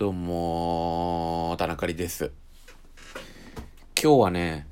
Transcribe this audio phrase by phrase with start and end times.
[0.00, 2.32] どうも、田中里です。
[4.02, 4.66] 今日はね、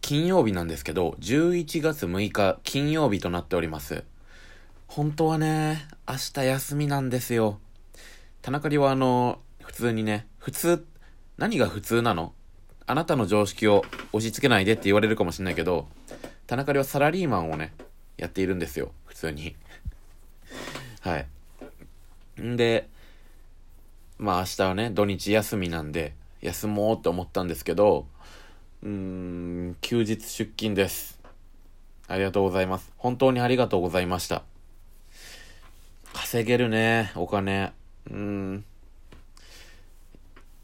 [0.00, 4.02] 金曜日なんですけど、11月6日金曜日となっております。
[4.88, 7.60] 本当はね、明日休みなんですよ。
[8.42, 10.84] 田中里はあの、普通にね、普通、
[11.36, 12.32] 何が普通なの？
[12.84, 15.86] あなたの常識を押し付けないでって言われるかもしれないけど、
[16.48, 17.74] 田中里はサラリーマンをね、
[18.16, 18.90] やっているんですよ。
[19.06, 19.54] 普通に。
[21.02, 21.28] はい。
[22.42, 22.88] んで、
[24.18, 28.06] まあ明日はね、土日休みなんで、休もうって思ったんですけど、
[28.82, 31.20] うーん、休日出勤です。
[32.08, 32.92] ありがとうございます。
[32.96, 34.42] 本当にありがとうございました。
[36.12, 37.72] 稼げるね、お金。
[38.10, 38.64] うーん。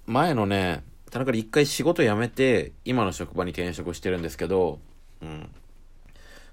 [0.07, 4.81] 前のね、田中で一回仕事辞めて、今の職場に転職してるんですけど、
[5.23, 5.49] うん。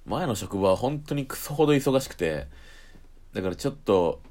[0.05, 2.45] 前の職場は本当にクソほど忙しくて、
[3.33, 4.21] だからちょっと、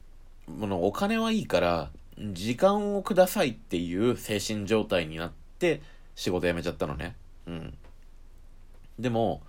[0.47, 1.91] ものお金はいいから、
[2.21, 5.81] 時間をくださいっていう精神状態になって
[6.15, 7.17] 仕事辞めちゃったのね。
[7.47, 7.75] うん。
[8.99, 9.41] でも、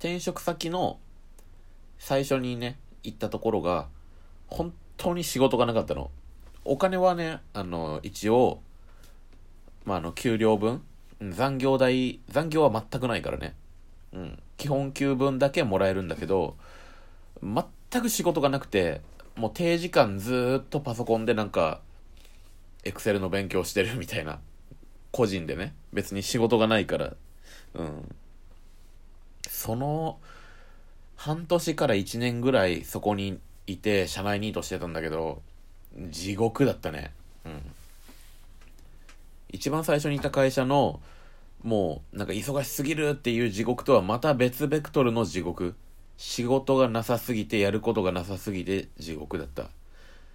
[0.00, 0.98] 転職先の
[1.98, 3.86] 最初にね、行ったところが、
[4.48, 6.10] 本当に仕事がなかったの。
[6.64, 8.60] お金はね、あの、一応、
[9.84, 10.82] まあ、あの、給料分、
[11.20, 13.54] 残業代、残業は全くないからね。
[14.12, 14.42] うん。
[14.56, 16.56] 基本給分だけもらえるんだけど、
[17.42, 19.00] 全く仕事がなくて、
[19.36, 21.80] もう定時間ずっとパソコンでなんか、
[22.84, 24.40] エクセルの勉強してるみたいな。
[25.12, 25.74] 個人でね。
[25.92, 27.14] 別に仕事がないから。
[27.74, 28.14] うん。
[29.48, 30.18] その、
[31.16, 35.42] 半年から1年ぐらいそこにいて、社内ニートしてたんだけど、
[36.10, 37.12] 地獄だったね。
[37.44, 37.60] うん。
[39.52, 41.00] 一番最初にいた会社の、
[41.62, 45.74] もう、なんか忙しすぎるっていう地獄とはまた別ベクトルの地獄。
[46.16, 49.70] 仕事がなさすぎて、やることがなさすぎて地獄だった。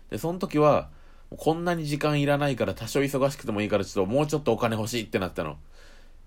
[0.09, 0.89] で、その時は、
[1.37, 5.57] こんなに時間いらないから多少忙しくてもいいからちょっともうちょっとお金欲しいってなったの。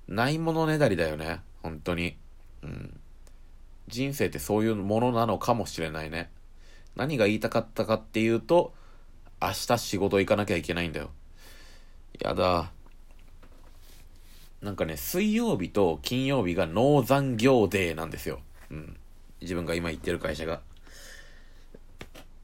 [0.08, 1.40] ないものねだりだよね。
[1.62, 2.16] 本当に。
[2.62, 3.00] うん。
[3.88, 6.30] 人生ってそういうものなのかもしれないね。
[6.96, 8.72] 何が言いたかったかっていうと、
[9.40, 11.10] 明日仕事行かなきゃいけないんだよ。
[12.20, 12.72] やだ。
[14.60, 18.40] なんかね、水曜日と金曜日が農残業デーなんですよ。
[18.70, 18.96] うん。
[19.40, 20.60] 自分が今行ってる会社が。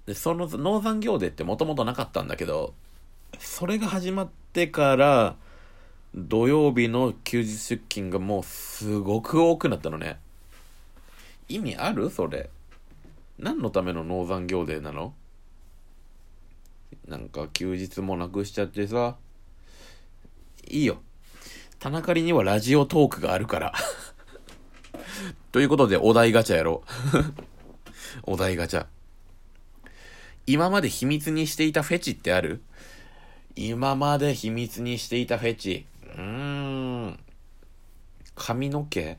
[0.06, 2.74] で、その農残業デってもともとなかったんだけど、
[3.38, 5.36] それが始まってから、
[6.14, 10.18] 土曜日の休日出勤がもうすごく多くなったのね。
[11.48, 12.50] 意味あるそれ？
[13.38, 15.14] 何のための農残業デなの？
[17.08, 19.16] なんか休日もなくしちゃってさ。
[20.68, 21.02] いいよ。
[21.78, 23.72] 田中里にはラジオトークがあるから。
[25.52, 26.82] ということで、お題ガチャやろ
[28.24, 28.24] う。
[28.32, 28.86] お題ガチャ。
[30.46, 32.62] 今まで秘密にしていたフェチってある？
[33.56, 35.86] 今まで秘密にしていたフェチ。
[36.02, 37.18] うーん。
[38.34, 39.18] 髪の毛？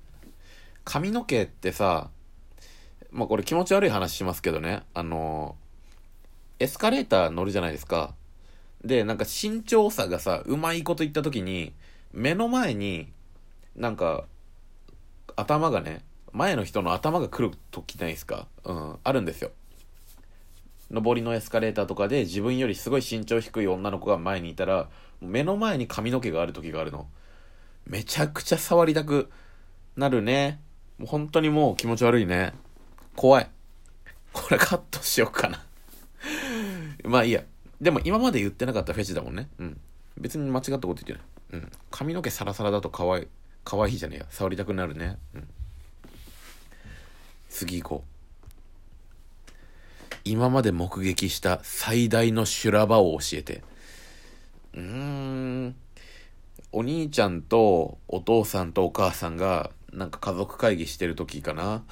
[0.84, 2.10] 髪の毛ってさ、
[3.12, 4.84] まあ、これ気持ち悪い話しますけどね。
[4.94, 5.56] あの
[6.60, 8.14] エスカレーター乗るじゃないですか。
[8.84, 11.74] で、なんか身長差がさ、うまいこと言った時に、
[12.14, 13.12] 目の前に、
[13.76, 14.26] なんか、
[15.36, 18.48] 頭がね、前の人の頭が来る時ないですか？
[18.64, 19.52] うん、あるんですよ。
[20.92, 24.90] 上りのエスカレーターとかで自分よりすごい身長低い女の子が前にいたら、
[25.22, 27.08] 目の前に髪の毛がある時があるの。
[27.86, 29.30] めちゃくちゃ触りたく
[29.96, 30.60] なるね。
[30.98, 32.54] もう本当にもう気持ち悪いね。
[33.16, 33.50] 怖い。
[34.34, 35.64] これカットしようかな。
[37.06, 37.44] まあいいや。
[37.82, 39.50] でも今まで言ってなかったフェチだもんね。
[39.60, 39.80] うん。
[40.18, 41.22] 別に間違ったこと言ってない。
[41.54, 41.72] うん。
[41.92, 43.28] 髪の毛サラサラだと可愛い。
[43.64, 44.26] 可愛いじゃねえや。
[44.30, 45.18] 触りたくなるね。
[45.34, 45.48] うん。
[47.50, 48.15] 次行こう。
[50.28, 53.64] 今まで目撃した最大の修羅場を教えて。
[54.74, 55.76] うーん。
[56.72, 61.84] お兄ちゃんとお父さんとお母さんがなんか家族会議してる時かな。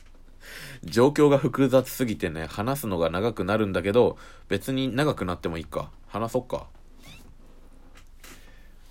[0.84, 4.16] 状況が複雑すぎてね、話すのが長くなるんだけど、
[4.48, 5.92] 別に長くなってもいいか。
[6.06, 6.66] 話そっか。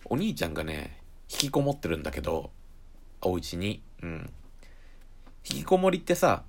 [0.06, 2.52] お兄ちゃんがね、引きこもってるんだけど、
[3.22, 3.82] お家に。
[4.04, 4.32] うん。
[5.44, 6.44] 引きこもりってさ、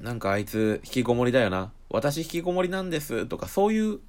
[0.00, 1.72] なんかあいつ引きこもりだよな。
[1.88, 4.00] 私引きこもりなんですとかそういう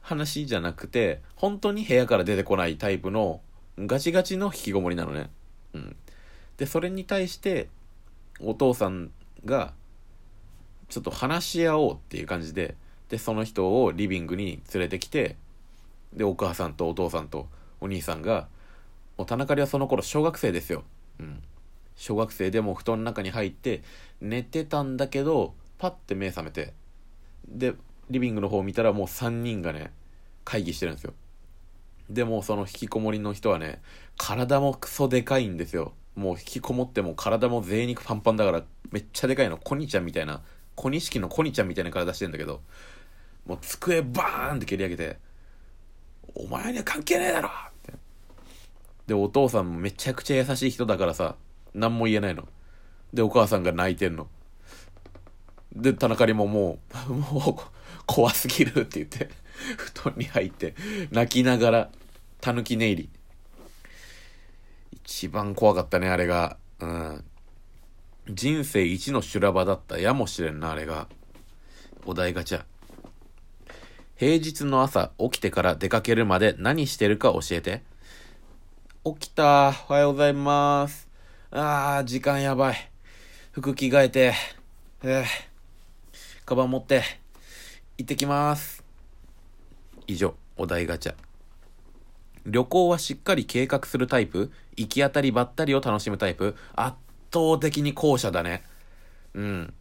[0.00, 3.40] 話じゃなくて、本当に部屋から出てこないタイプの
[3.78, 5.30] ガチガチの引きこもりなのね。
[5.72, 5.96] うん。
[6.58, 7.68] で、それに対して、
[8.40, 9.10] お父さん
[9.44, 9.72] が、
[10.88, 12.76] ちょっと話し合おうっていう感じで、
[13.08, 15.36] で、その人をリビングに連れてきて、
[16.12, 17.48] で、お母さんとお父さんと
[17.80, 18.48] お兄さんが、
[19.16, 20.84] もう田中里はその頃小学生ですよ。
[21.18, 21.42] うん。
[21.96, 23.82] 小学生でも布団の中に入って
[24.20, 26.72] 寝てたんだけど、パッて目覚めて、
[27.48, 27.74] で、
[28.10, 29.92] リビングの方を見たらもう3人がね、
[30.44, 31.14] 会議してるんですよ。
[32.10, 33.80] でもその引きこもりの人はね、
[34.18, 35.94] 体もクソでかいんですよ。
[36.14, 39.56] もう引きこもっても体も贅肉パンパンだからめっちゃでかいの。
[39.56, 40.42] コニちゃんみたいな、
[40.74, 42.60] 小錦のコニちゃんみたいな体してんだけど、
[43.46, 45.18] もう机バーンって蹴り上げて、
[46.34, 47.50] お前には関係ねえだろっ
[47.82, 47.92] て。
[49.06, 51.36] で、お父さんもめちゃくちゃ優しい人だからさ、
[51.74, 52.48] 何も言えないの。
[53.12, 54.28] で、お母さんが泣いてんの。
[55.74, 56.78] で、田中里もも
[57.08, 57.72] う、 もう、
[58.06, 59.28] 怖すぎるって言って、
[59.76, 60.74] 布団に入って、
[61.10, 61.90] 泣きながら、
[62.40, 63.10] たぬき寝入り。
[64.92, 66.56] 一番怖かったね、あれが。
[66.80, 67.24] うん。
[68.30, 71.08] 人生一の修羅場だったやもしれんな、あれが。
[72.06, 72.64] お題ガチャ。
[74.16, 77.82] 平日の朝起きてから出かけるまで何してるか教えて。
[79.04, 79.74] 起きた。
[79.88, 81.13] おはようございます。
[81.56, 82.90] あー、時間やばい。
[83.52, 84.34] 服着替えて、
[85.04, 85.24] えー、
[86.44, 87.04] カバン持って、
[87.96, 88.82] 行ってきます。
[90.08, 91.14] 以上、お題ガチャ。
[92.44, 94.50] 旅行はしっかり計画するタイプ？
[94.76, 96.56] 行き当たりばったりを楽しむタイプ？
[96.74, 96.96] 圧
[97.32, 98.64] 倒的に後者だね。
[99.34, 99.74] うん。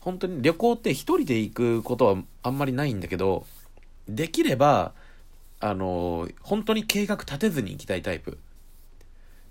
[0.00, 3.46] 本当に旅行って一人で行くことはあんまりないんだけど、
[4.08, 4.92] できれば、
[5.60, 8.38] あの、本当に計画立てずに行きたいタイプ。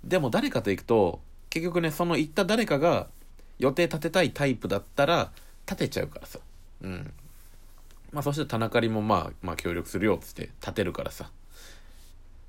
[0.03, 3.07] でも誰かと行くと、結局ね、その行った誰かが
[3.57, 5.31] 予定立てたいタイプだったら、
[5.65, 6.39] 立てちゃうからさ。
[6.81, 7.13] うん。
[8.11, 11.31] まあそして田中里もまあ、まあ協力するよっつって立てるからさ。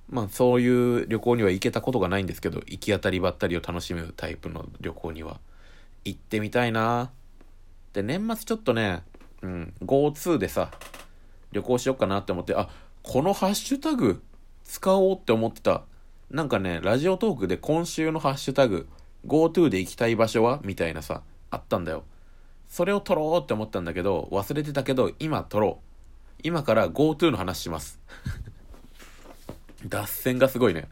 [0.09, 5.41] まあそういう旅行には行けたことがないんですけど、行き当たりばったりを楽しむタイプの旅行には
[6.05, 7.11] 行ってみたいな
[7.93, 9.03] で、年末ちょっとね、
[9.43, 10.71] うん、GoTo でさ、
[11.53, 12.69] 旅行しよっかなって思って、あ、
[13.03, 14.23] このハッシュタグ
[14.65, 15.83] 使おうって思ってた。
[16.31, 18.89] なんかね、ラジオトークで今週のハッシュタグ、
[19.27, 20.61] GoTo で行きたい場所は？
[20.63, 22.05] みたいなさ、あったんだよ。
[22.69, 26.41] それを撮ろうって思ったんだけど、忘れてたけど、今撮ろう。
[26.43, 27.99] 今から GoTo の話します。
[29.87, 30.89] 脱線がすごいね。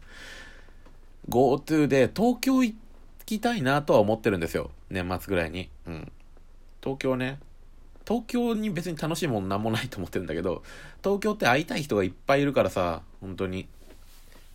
[1.29, 2.75] GoTo で東京行
[3.25, 4.71] きたいなとは思ってるんですよ。
[4.91, 5.71] 年末ぐらいに。
[5.87, 6.13] うん。
[6.83, 7.39] 東京ね
[8.07, 10.63] 東京に別に楽しいもんなんもないと思ってるんだけど
[11.03, 13.69] 東京って会いたい人がいっぱいいるからさ本当に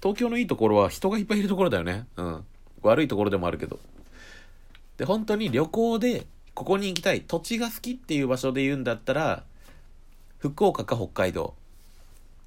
[0.03, 2.45] 東京のいいところは人がいっぱいいるところだよねうん
[2.81, 3.79] 悪いところでもあるけど
[4.97, 9.44] で本当に旅行でここに行きたい土地が好きっていう場所で言うんだったら
[10.39, 11.53] 福岡か北海道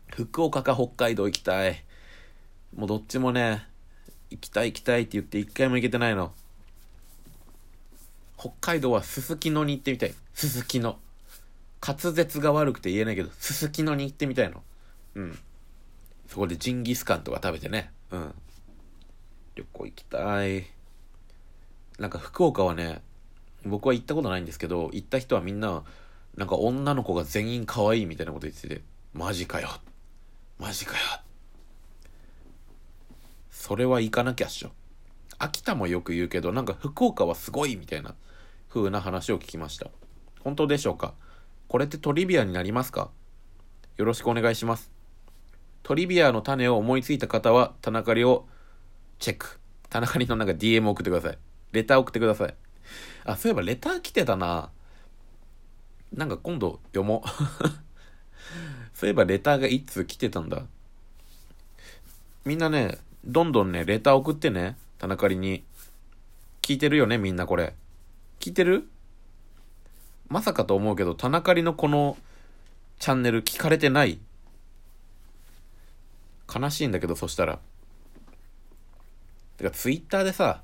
[0.09, 1.83] 福岡か北海道行きたい
[2.77, 3.67] もうどっちもね
[4.31, 6.33] 行きたい行きたいって言って一回も行けてないの
[8.39, 10.15] 北海道はすすきのに行ってみたい。
[10.35, 10.99] すすきの。
[11.87, 14.63] 滑舌が悪くて言えないけど、すすきのに行ってみたいの。
[15.15, 15.39] うん。
[16.29, 17.91] そこでジンギスカンとか食べてね。
[18.11, 18.35] うん。
[19.55, 20.67] 旅行行きたい。
[21.99, 23.01] なんか福岡はね、
[23.65, 25.83] 僕は行ったことないんですけど、行った人はみんな、
[26.37, 28.83] なんか女の子が全員可愛いみたいなこと言ってて、
[29.15, 29.71] マジかよ。
[30.59, 30.99] マジかよ。
[33.51, 34.73] それは行かなきゃっしょ。
[35.39, 38.15] 秋田もよく言うけど、なんか福岡はすごいみたいな
[38.69, 39.89] 風な話を聞きました。
[40.41, 41.15] 本当でしょうか？
[41.69, 43.11] これってトリビアになりますか？
[43.97, 44.96] よろしくお願いします。
[45.87, 48.49] トリビアの種を思いついた方は、田中里を
[49.21, 49.61] チェック。
[49.89, 51.39] 田中里のなんか DM 送ってください。
[51.71, 52.55] レター送ってください。
[53.25, 54.71] あ、そういえばレター来てたな。
[56.13, 57.29] なんか今度読もう。
[58.99, 60.65] そういえばレターが1通来てたんだ。
[62.45, 64.77] みんなね、どんどんね、レター送ってね。
[64.99, 65.63] 田中里に。
[66.63, 67.77] 聞いてるよね、みんなこれ。
[68.41, 68.89] 聞いてる？
[70.27, 72.17] まさかと思うけど、田中里のこの
[72.99, 74.19] チャンネル聞かれてない？
[76.57, 77.59] 悲しいんだけど、そしたら。
[79.57, 80.63] てか、ツイッターでさ、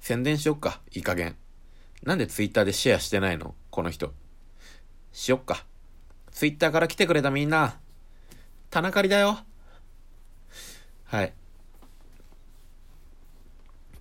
[0.00, 1.36] 宣伝しよっか、いい加減。
[2.02, 4.12] なんでツイッターでシェアしてないのこの人。
[5.12, 5.64] しよっか。
[6.30, 7.78] ツイッターから来てくれたみんな。
[8.70, 9.38] 田中里だよ。
[11.04, 11.32] はい。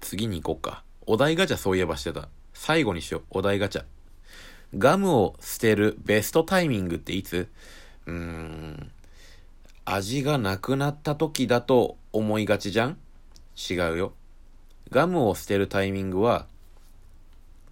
[0.02, 0.84] 次に行こうか。
[1.06, 2.28] お題ガチャそういえばしてた。
[2.54, 3.24] 最後にしよう。
[3.30, 3.86] お題ガチャ。
[4.76, 7.48] ガムを捨てるベストタイミングっていつ？
[8.08, 8.92] うーん。
[9.86, 12.98] 味がなくなった時だと思いがちじゃん？
[13.70, 14.14] 違うよ。
[14.90, 16.48] ガムを捨てるタイミングは、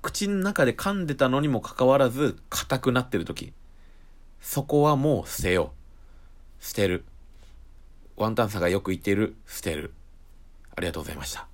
[0.01, 3.53] 口の中で噛んでたのにもかかわらず硬くなってる時。
[4.41, 5.73] そこはもう捨てよ
[6.59, 6.65] う。
[6.65, 7.05] 捨てる。
[8.17, 9.93] ワンタンさんがよく言っている、捨てる。
[10.75, 11.50] ありがとうございました。